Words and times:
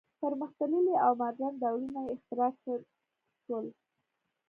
پرمختللي 0.21 0.93
او 1.05 1.11
ماډرن 1.21 1.53
ډولونه 1.61 1.99
یې 2.05 2.11
اختراع 2.15 2.51
کړل 2.61 2.81
شول. 3.43 3.65